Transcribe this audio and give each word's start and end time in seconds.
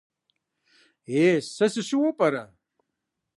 Е 1.21 1.25
сэ 1.53 1.65
сыщыуэу 1.73 2.13
пӏэрэ? 2.17 2.43